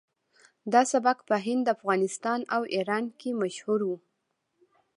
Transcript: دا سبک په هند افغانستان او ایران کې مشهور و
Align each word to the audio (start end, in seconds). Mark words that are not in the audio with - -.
دا 0.73 0.81
سبک 0.91 1.17
په 1.29 1.35
هند 1.45 1.65
افغانستان 1.75 2.39
او 2.55 2.61
ایران 2.75 3.05
کې 3.19 3.29
مشهور 3.41 3.81
و 3.87 3.91